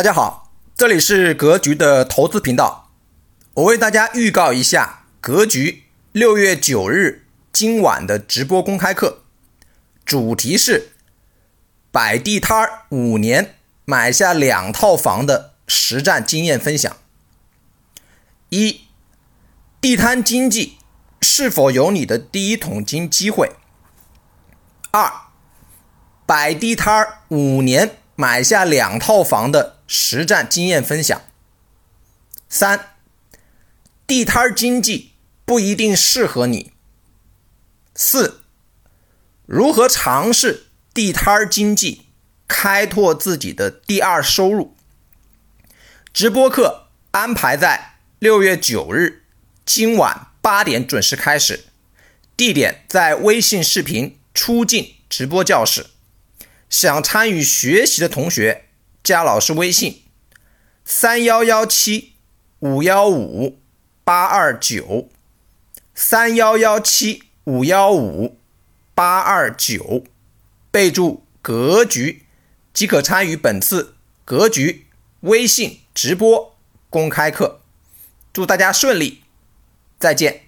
[0.00, 2.90] 大家好，这里是格局的投资频道。
[3.52, 9.18] 我为大家预告一下格局六月九日今晚的直播公开课，
[10.06, 10.92] 主题是
[11.90, 16.96] 摆地摊儿五年买下两套房的实战经验分享。
[18.48, 18.80] 一，
[19.82, 20.78] 地摊经济
[21.20, 23.52] 是否有你的第一桶金机会？
[24.92, 25.12] 二，
[26.24, 29.76] 摆地摊儿五年买下两套房的。
[29.92, 31.20] 实战经验分享。
[32.48, 32.94] 三，
[34.06, 36.72] 地摊经济不一定适合你。
[37.96, 38.42] 四，
[39.46, 42.06] 如何尝试地摊经济，
[42.46, 44.76] 开拓自己的第二收入？
[46.12, 49.24] 直播课安排在六月九日
[49.66, 51.64] 今晚八点准时开始，
[52.36, 55.86] 地点在微信视频出镜直播教室。
[56.68, 58.66] 想参与学习的同学。
[59.10, 60.04] 加老师微信：
[60.84, 62.12] 三幺幺七
[62.60, 63.58] 五幺五
[64.04, 65.08] 八二九，
[65.96, 68.38] 三幺幺七五幺五
[68.94, 70.04] 八二九，
[70.70, 72.24] 备注“格局”
[72.72, 74.86] 即可参与本次“格局”
[75.22, 76.56] 微信直播
[76.88, 77.62] 公开课。
[78.32, 79.24] 祝大家顺利，
[79.98, 80.42] 再见。